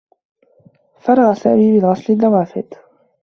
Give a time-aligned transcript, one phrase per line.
[1.03, 2.63] فرغ سامي من غسل النّوافذ.